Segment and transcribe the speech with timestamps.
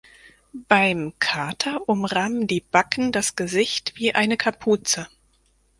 [0.53, 5.07] Beim Kater umrahmen die Backen das Gesicht wie eine Kapuze.